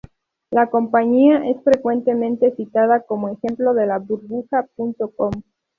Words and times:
La 0.49 0.67
compañía 0.71 1.45
es 1.47 1.61
frecuentemente 1.63 2.55
citada 2.55 3.01
como 3.01 3.29
ejemplo 3.29 3.75
de 3.75 3.85
la 3.85 3.99
burbuja 3.99 4.65
punto 4.75 5.11
com. 5.15 5.31